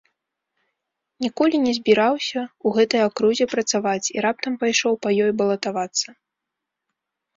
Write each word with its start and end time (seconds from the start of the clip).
Ніколі 1.25 1.55
не 1.65 1.73
збіраўся 1.79 2.41
ў 2.45 2.67
гэтай 2.79 3.01
акрузе 3.09 3.45
працаваць 3.53 4.11
і 4.15 4.27
раптам 4.27 4.53
пайшоў 4.65 4.93
па 5.05 5.09
ёй 5.27 5.31
балатавацца. 5.43 6.07